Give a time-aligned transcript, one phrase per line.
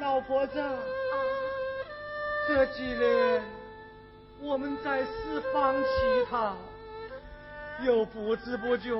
[0.00, 0.76] 老婆子，啊、
[2.46, 3.42] 这几年
[4.40, 6.54] 我们在四方乞讨，
[7.82, 8.90] 又不知不觉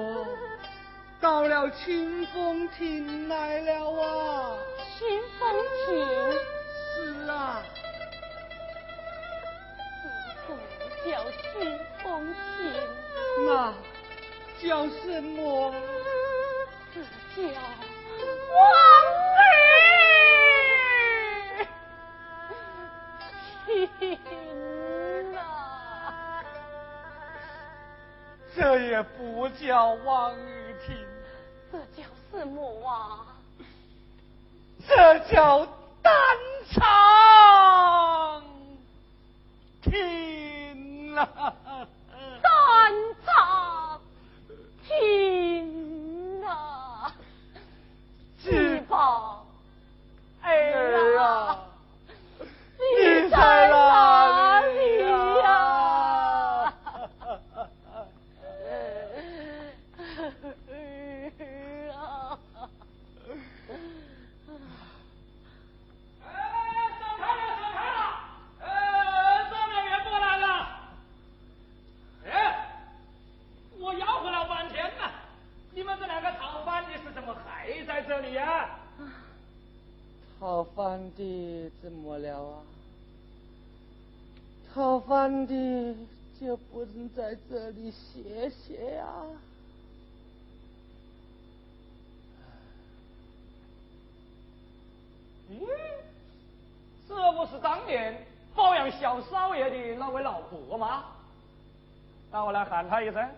[1.20, 4.56] 到了清风亭来了啊！
[4.98, 5.54] 清风
[5.86, 6.06] 亭
[6.94, 7.62] 是啊，
[10.02, 10.08] 自
[10.46, 10.56] 从
[11.04, 12.72] 叫清风亭，
[13.46, 13.74] 那
[14.62, 15.74] 叫什么？
[16.94, 17.60] 这叫
[18.48, 19.35] 我。
[23.98, 26.42] 听啊，
[28.54, 30.96] 这也不叫望雨听，
[31.70, 33.26] 这叫四目啊，
[34.88, 35.66] 这叫
[36.00, 36.14] 单
[36.70, 38.42] 长
[39.82, 41.52] 听啊。
[97.46, 101.04] 是当年包养小少爷的那位老伯吗？
[102.32, 103.30] 让我来喊他一声，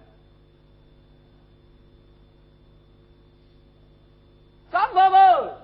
[4.73, 5.59] 张伯伯。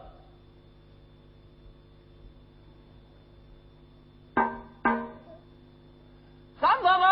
[6.60, 7.06] 张伯伯。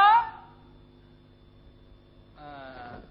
[2.37, 3.03] 呃，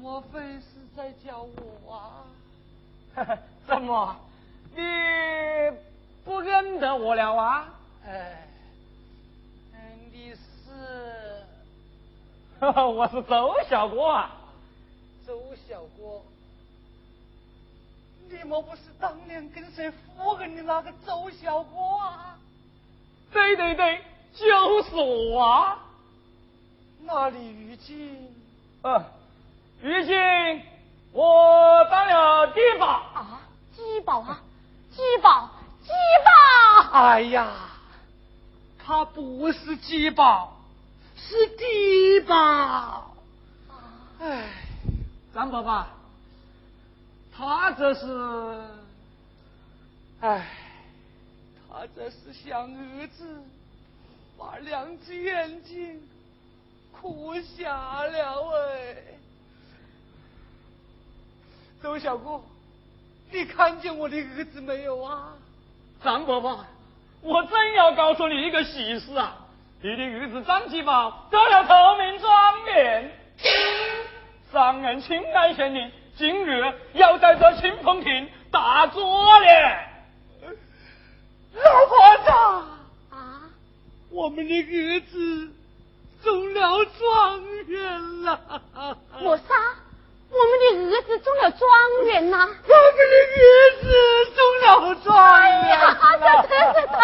[0.00, 0.64] 莫非是
[0.96, 2.24] 在叫我啊？
[3.66, 4.16] 怎么，
[7.06, 7.68] 我了啊？
[8.04, 8.48] 哎，
[10.12, 10.40] 你是？
[12.66, 14.32] 我是周小国啊。
[15.24, 16.24] 周小国，
[18.28, 22.36] 你莫不是当年跟谁夫人的那个周小国啊？
[23.32, 24.02] 对对对，
[24.34, 25.78] 就是我啊。
[27.02, 28.34] 那里如今？
[28.82, 29.04] 呃，
[29.80, 30.62] 如今
[31.12, 33.40] 我当了地保啊，
[33.76, 34.40] 鸡保啊，
[34.90, 35.48] 鸡保，
[35.86, 35.92] 鸡
[36.24, 36.90] 保。
[36.98, 37.52] 哎呀，
[38.84, 40.56] 他不是鸡宝，
[41.16, 43.14] 是地保。
[44.20, 44.48] 哎，
[45.34, 45.86] 张伯伯，
[47.36, 48.64] 他这是，
[50.20, 50.48] 哎，
[51.68, 53.42] 他这是想儿子
[54.38, 56.00] 把两只眼睛
[56.92, 58.96] 哭瞎了哎。
[61.82, 62.42] 周小姑，
[63.30, 65.34] 你看见我的儿子没有啊？
[66.06, 66.64] 张伯伯，
[67.20, 69.38] 我真要告诉你一个喜事啊！
[69.82, 73.10] 你的儿子张继宝得了头名状元，
[74.52, 76.62] 上任清安县令，今日
[76.92, 79.46] 要在这清风亭打坐了。
[81.54, 82.30] 老婆子
[83.10, 83.50] 啊，
[84.10, 85.50] 我们的儿子
[86.22, 88.40] 中了状元了。
[89.22, 89.44] 我啥？
[90.30, 91.68] 我们的儿子中了状
[92.06, 92.36] 元呐！
[92.38, 93.44] 我们的儿
[93.80, 93.84] 子
[94.34, 95.50] 中了状元！
[95.62, 95.78] 哎呀，
[96.20, 96.96] 这真是太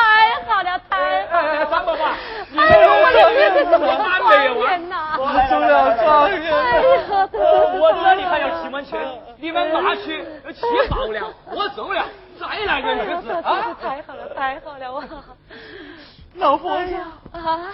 [0.47, 0.93] 好了，太
[1.29, 1.67] 好了！
[1.67, 3.87] 张伯伯，哎呦，我的儿子中了
[4.19, 5.17] 状元呐！
[5.49, 6.53] 中了状元！
[6.53, 9.01] 哎呀，我这里还有七文钱，
[9.39, 10.61] 你们拿去吃
[10.91, 12.05] 饱了， 我走了，
[12.41, 13.77] 再来个儿子啊！
[13.81, 14.93] 太好了，太好了！
[14.93, 15.05] 我
[16.35, 16.95] 老婆子
[17.33, 17.71] 啊！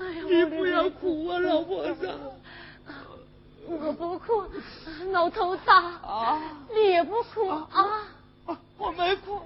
[0.00, 2.10] 哎呀，你不要哭啊，老婆子。
[3.66, 4.44] 我不哭，
[5.10, 6.40] 老头子啊，
[6.74, 8.02] 你也不哭啊？
[8.76, 9.40] 我没哭，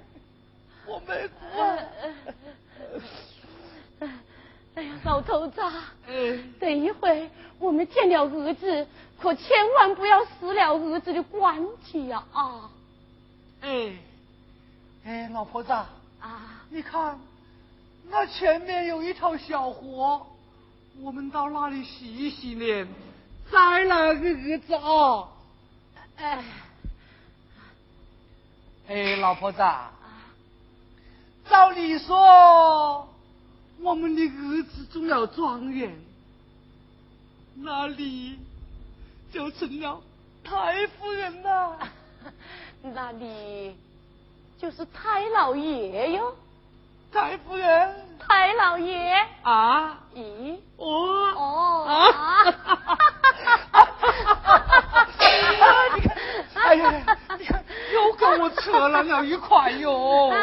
[0.85, 1.77] 我没哭啊！
[4.75, 5.61] 哎呀，老头子，
[6.59, 7.29] 等一会
[7.59, 8.87] 我们见了儿子，
[9.19, 12.23] 可千万不要失了儿子的关系呀！
[12.33, 12.69] 啊！
[13.61, 13.93] 哎，
[15.05, 17.19] 哎，老婆子啊，你看，
[18.09, 20.25] 那前面有一条小河，
[21.01, 22.87] 我们到那里洗一洗脸。
[23.51, 25.27] 再来个儿子啊！
[26.17, 26.43] 哎，
[28.87, 29.59] 哎，老婆子，
[31.49, 33.07] 照理说，
[33.79, 35.99] 我们的儿子中了状元，
[37.55, 38.37] 那你
[39.31, 40.01] 就成了
[40.43, 41.79] 太夫人了。
[42.81, 43.75] 那你
[44.59, 46.35] 就是太老爷哟。
[47.11, 49.99] 太夫人，太老爷啊？
[50.13, 50.55] 咦？
[50.77, 50.85] 哦
[51.35, 52.45] 哦 啊！
[55.95, 56.15] 你看，
[56.65, 56.93] 哎呀，
[57.37, 57.63] 你看
[57.93, 60.33] 又跟我扯了了一块哟。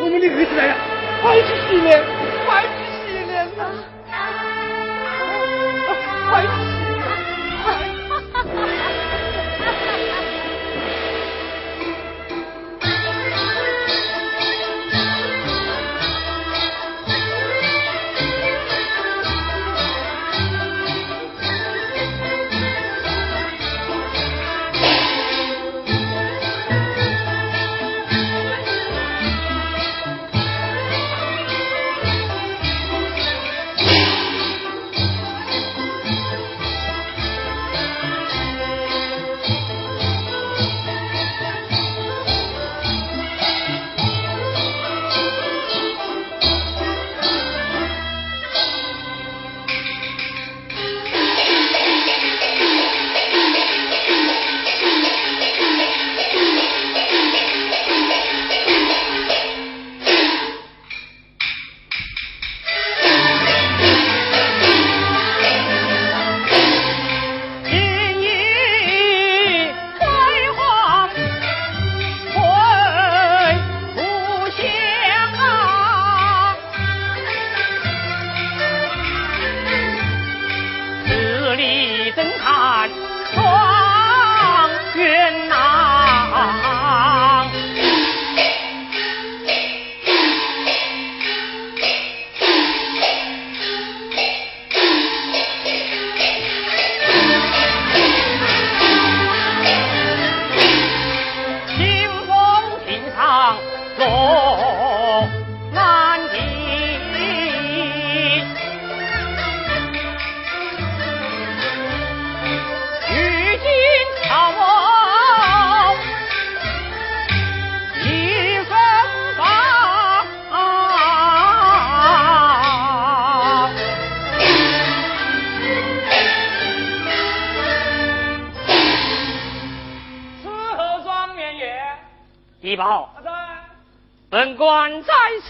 [0.00, 0.74] 我们的儿子来了，
[1.22, 2.02] 快去洗脸，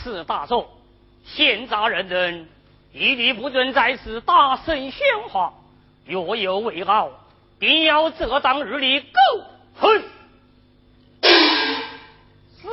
[0.04, 0.68] 是大众，
[1.24, 2.46] 闲杂人等
[2.92, 5.54] 一律不准在此大声喧哗，
[6.04, 7.10] 若有违拗，
[7.58, 9.08] 定要这当日里狗
[9.76, 10.02] 哼。
[12.60, 12.68] 是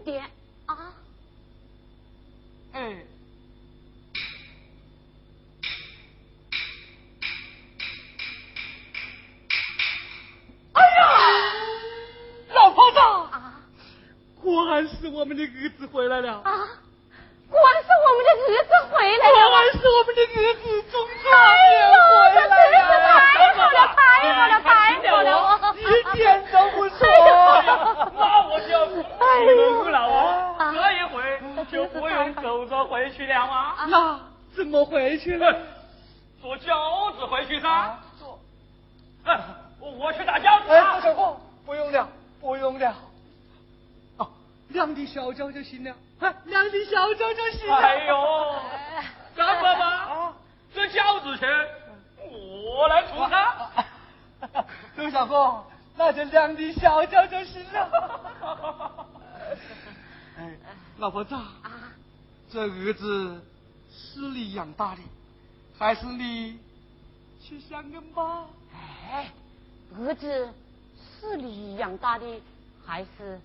[0.00, 0.24] 点
[0.66, 0.92] 啊。
[2.72, 2.96] 哎。
[14.40, 16.42] 果然是我们的儿子回来了啊！
[17.50, 19.34] 果然是我们的儿子回来了！
[19.48, 21.26] 果然是我们的儿子中状
[21.72, 21.76] 元
[22.08, 22.80] 回来了！
[22.88, 23.98] 太好了，太
[24.32, 24.72] 好了，太
[25.10, 25.28] 好了！
[25.76, 25.82] 一
[26.16, 26.18] 点
[26.50, 26.96] 都不错。
[28.16, 28.96] 那我就不
[29.44, 29.96] 能了
[30.58, 30.60] 啊！
[30.72, 31.14] 这一回
[31.70, 33.86] 就不用走着回去了吗？
[33.86, 34.20] 那
[34.56, 35.60] 怎么回去了？
[36.40, 37.98] 坐轿子回去噻。
[38.18, 38.38] 坐。
[39.80, 40.72] 我去打轿子。
[40.72, 42.08] 哎，小凤，不用了，
[42.40, 42.94] 不用了。
[44.68, 47.76] 两滴小脚就行了，哎两滴小脚就行了。
[47.76, 48.56] 哎呦，
[49.34, 50.32] 张爸爸，
[50.74, 51.48] 这轿子钱
[52.30, 53.56] 我来出噻。
[54.94, 55.64] 周小凤，
[55.96, 59.06] 那就两滴小脚就行了。
[60.36, 60.58] 哎，
[60.98, 61.48] 老婆子啊，
[62.50, 63.42] 这儿子
[63.92, 65.02] 是你养大的，
[65.78, 66.58] 还是你
[67.42, 68.46] 去相跟吧？
[68.72, 69.30] 哎，
[69.98, 70.48] 儿子
[71.20, 72.26] 是你养大的，
[72.86, 73.38] 还是？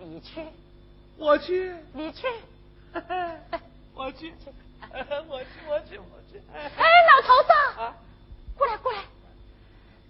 [0.00, 0.42] 你去，
[1.16, 2.26] 我去，你去，
[3.94, 4.34] 我去，
[5.28, 6.42] 我去，我去，我去。
[6.52, 6.58] 哎，
[7.06, 7.94] 老头子，
[8.58, 8.98] 过来，过来。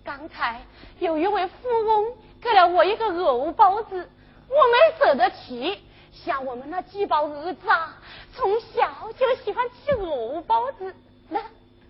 [0.03, 0.63] 刚才
[0.99, 4.09] 有一位富翁给了我一个藕包子，
[4.49, 5.79] 我没舍得吃。
[6.25, 7.99] 像我们那几包儿子啊，
[8.35, 10.95] 从小就喜欢吃藕包子，
[11.31, 11.43] 来，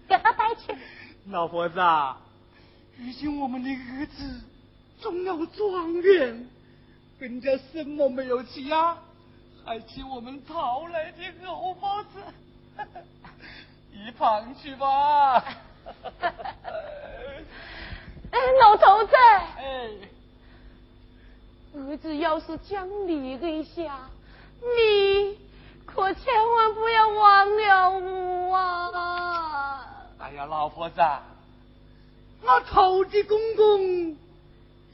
[0.08, 0.74] 给他带去。
[1.28, 1.80] 老婆子，
[2.98, 4.40] 如今我们的儿子
[5.00, 6.48] 中了状元。
[7.18, 8.98] 人家什么没有吃啊？
[9.64, 12.20] 还吃我们讨来的藕包子，
[13.92, 15.38] 一旁去吧。
[18.30, 19.33] 哎，老头子，哎，
[21.94, 24.10] 儿子要是讲你一下，
[24.58, 25.38] 你
[25.86, 27.90] 可千万不要忘了
[28.50, 29.86] 我啊！
[30.18, 31.00] 哎呀，老婆子，
[32.42, 34.16] 我头的公公。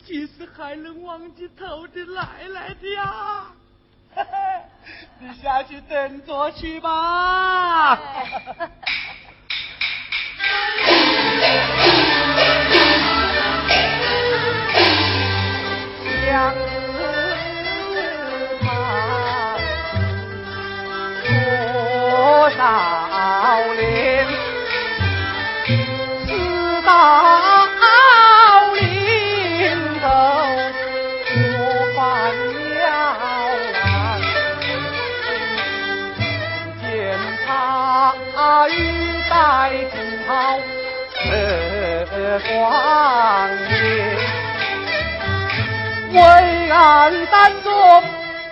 [0.07, 3.47] 其实还能忘记头的奶奶的呀！
[5.21, 7.99] 你下去等着去吧。
[16.27, 16.80] 相 思
[39.29, 39.33] 在
[39.93, 39.95] 今
[40.27, 40.29] 朝
[41.25, 41.25] 这
[42.49, 42.51] 光
[43.69, 43.71] 年，
[46.13, 46.19] 为
[46.71, 46.75] 俺
[47.27, 47.69] 担着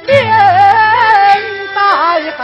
[0.07, 0.09] 脸
[1.75, 1.79] 带
[2.37, 2.41] 汗，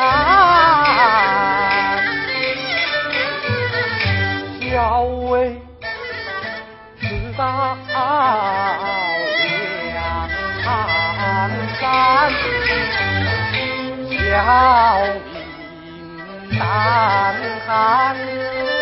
[4.61, 5.23] 小尉
[7.00, 7.04] 知
[7.37, 7.42] 道
[7.87, 7.97] 梁
[11.80, 11.83] 山，
[14.11, 15.34] 小。
[16.58, 17.34] 难
[17.66, 18.16] 看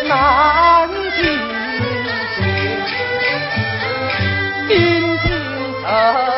[0.07, 1.21] 难进
[2.35, 2.41] 见，
[4.67, 4.71] 兵
[5.19, 5.25] 进
[5.81, 6.32] 城。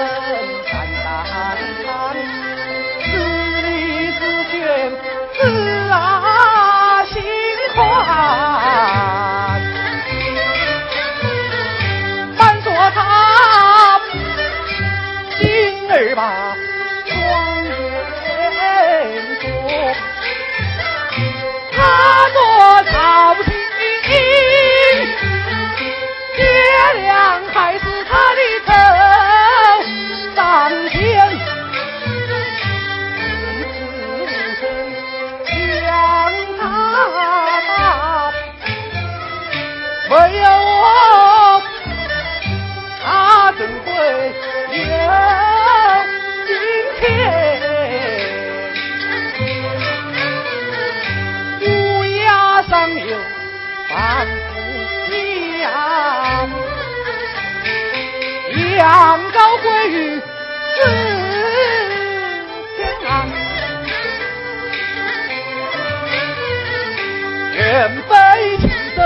[67.76, 69.02] 前辈亲手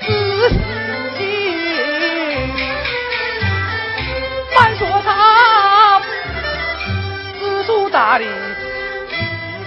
[0.00, 0.56] 赐死
[1.16, 1.22] 刑，
[4.52, 6.02] 翻说他
[7.38, 8.26] 知书达理，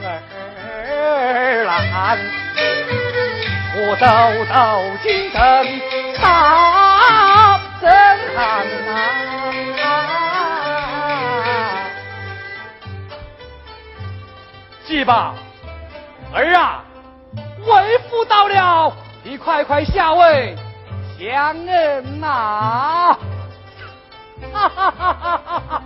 [0.03, 2.17] 儿郎，
[3.77, 4.05] 我走
[4.53, 5.39] 到京城
[6.21, 7.89] 大震
[8.35, 8.91] 撼呐。
[14.85, 15.36] 记吧。
[19.47, 20.53] 快快下位
[21.17, 23.17] 相恩呐！
[24.51, 25.81] 哈哈哈哈哈哈！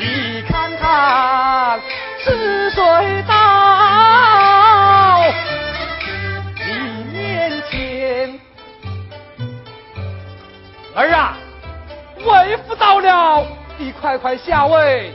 [0.00, 1.78] 你看看
[2.18, 3.34] 是谁到
[6.64, 8.40] 你面前？
[10.96, 11.36] 儿啊，
[12.24, 13.46] 为父到了。
[13.76, 15.12] 你快快下位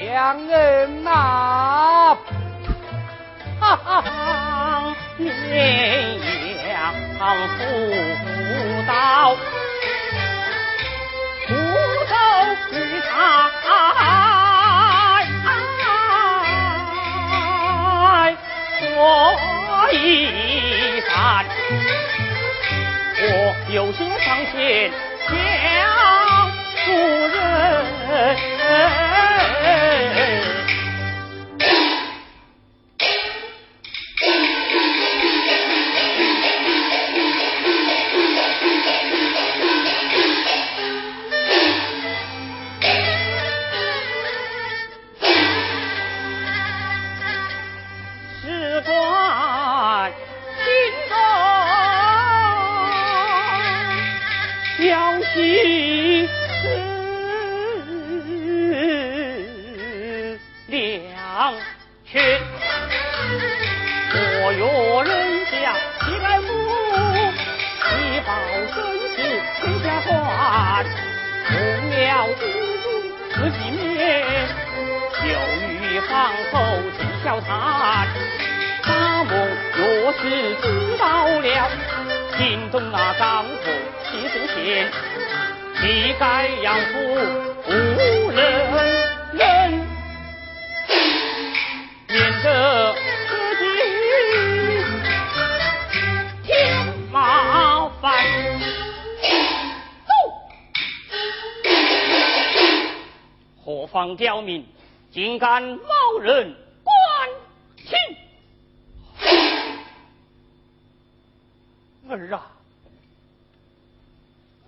[0.00, 2.16] 相恩呐！
[3.60, 5.28] 哈哈，绵
[6.70, 7.22] 羊不
[8.88, 9.36] 到，
[11.46, 11.48] 扶
[12.08, 12.14] 手
[12.72, 13.50] 与他
[18.96, 18.98] 我
[19.92, 19.94] 一
[21.02, 21.44] 山，
[23.20, 23.24] 我
[23.68, 24.90] 有心上前
[25.28, 25.30] 相。
[26.86, 26.90] 夫
[27.28, 29.09] 人。
[104.16, 104.66] 刁民
[105.12, 106.94] 竟敢冒人关
[107.76, 107.96] 亲！
[112.08, 112.50] 儿啊，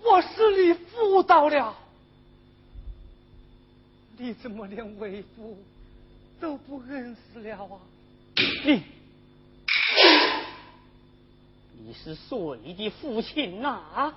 [0.01, 0.27] 我是
[0.63, 1.75] 你父到了，
[4.17, 5.57] 你怎么连为父
[6.39, 7.79] 都不认识了啊？
[8.65, 8.83] 你，
[11.79, 13.69] 你是谁的父亲呐？
[13.93, 14.13] 啊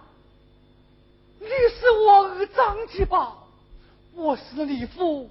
[1.39, 3.46] 你是我儿张继宝。
[4.17, 5.29] 我是你父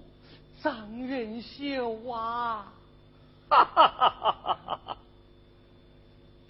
[0.64, 2.72] 张元秀啊！
[3.50, 4.98] 哈哈哈哈哈哈！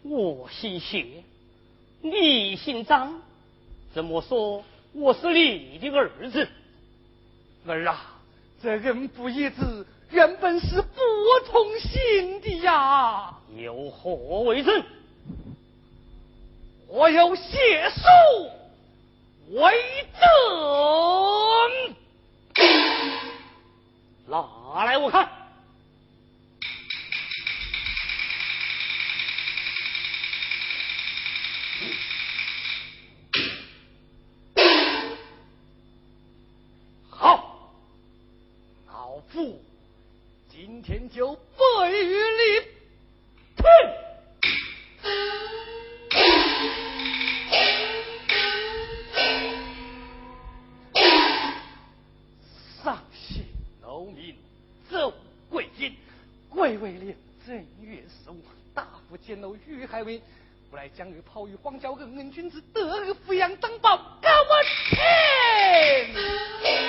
[0.03, 1.23] 我姓谢，
[2.01, 3.21] 你姓张，
[3.93, 6.45] 怎么说我是你的儿子？
[7.65, 8.19] 儿啊，
[8.61, 10.99] 这人不义之，原本是不
[11.49, 13.33] 同姓的呀！
[13.55, 14.83] 有何为证？
[16.89, 18.01] 我有血书
[19.57, 19.71] 为
[20.19, 21.95] 证。
[24.27, 25.29] 拿来我看。
[37.09, 37.73] 好，
[38.87, 39.61] 老夫
[40.49, 42.13] 今天就背与
[58.85, 60.21] 大夫见楼遇害为，
[60.69, 66.84] 不来将儿抛于荒郊恩恩君子，得而抚养当报，告我天！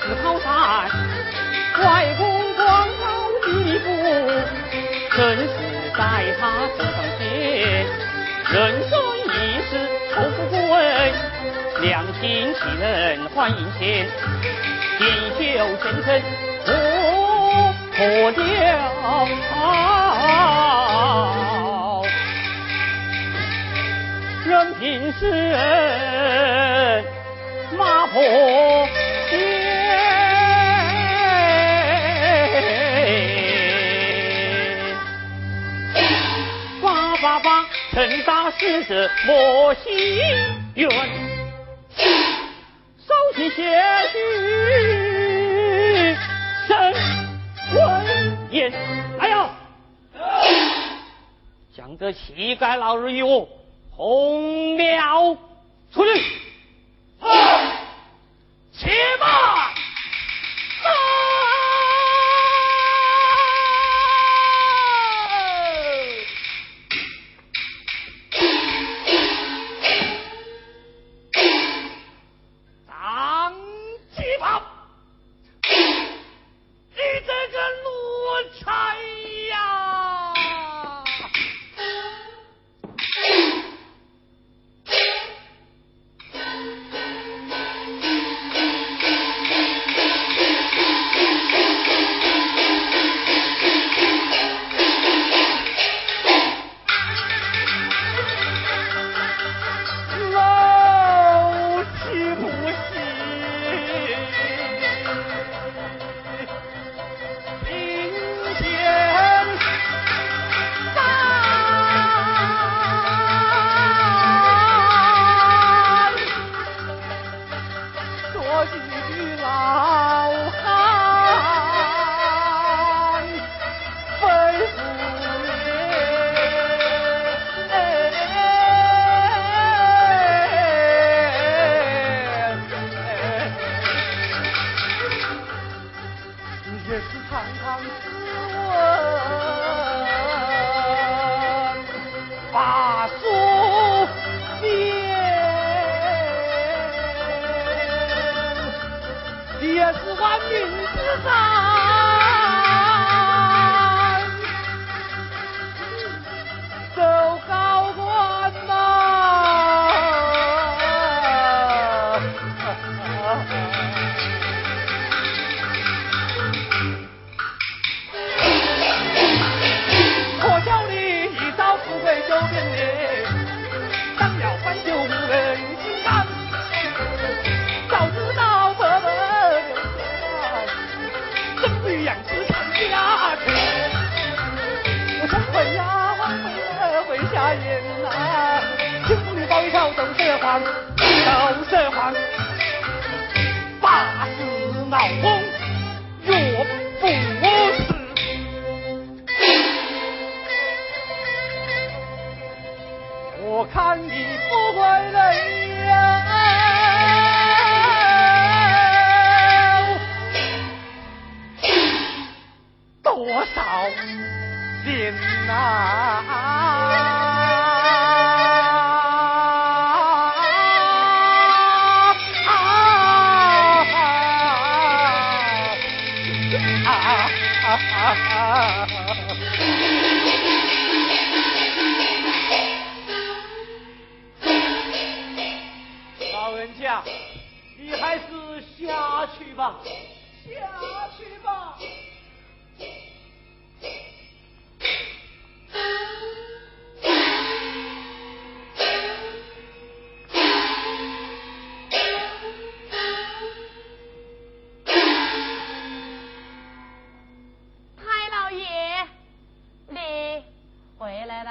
[0.00, 0.50] 自靠山，
[1.82, 1.84] 外
[2.18, 2.22] 公
[2.54, 2.62] 光
[3.00, 3.02] 照
[3.42, 3.46] 地
[3.78, 3.86] 步，
[5.16, 5.48] 正是
[5.96, 6.00] 在
[6.38, 6.42] 他
[6.76, 7.22] 身上写。
[8.52, 8.54] 人
[8.88, 8.92] 生
[9.24, 9.28] 一
[9.62, 9.70] 世
[10.14, 10.60] 愁富贵，
[11.80, 12.22] 两情
[12.54, 12.82] 岂能
[13.34, 13.82] 换银钱？
[14.98, 15.02] 锦
[15.38, 15.42] 绣
[15.78, 16.06] 前程
[16.64, 16.68] 不
[17.96, 17.98] 可
[18.32, 18.42] 掉，
[24.46, 25.22] 任凭世
[27.74, 28.22] 人骂破。
[37.22, 39.92] 爸爸，成大事者莫心
[40.74, 40.88] 怨，
[41.96, 43.62] 手起写
[44.12, 44.18] 句
[46.68, 46.92] 生
[47.74, 48.70] 文言。
[49.18, 49.48] 来呀，
[51.74, 53.48] 将这乞丐老日与我
[53.90, 55.38] 轰了
[55.92, 56.43] 出去。
[58.72, 59.63] 且慢。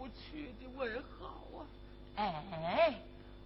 [0.00, 1.26] 不去的为好
[1.58, 1.60] 啊！
[2.16, 2.94] 哎，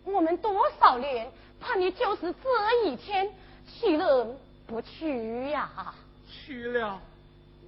[0.04, 1.28] 我们多少年，
[1.60, 3.28] 怕你就是这一天，
[3.66, 4.24] 去了
[4.64, 5.92] 不去呀？
[6.30, 7.00] 去了，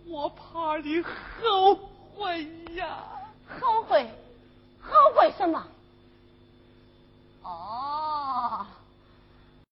[0.07, 1.75] 我怕你后
[2.14, 2.46] 悔
[2.77, 3.03] 呀！
[3.61, 4.09] 后悔？
[4.81, 5.66] 后悔什么？
[7.42, 8.66] 哦。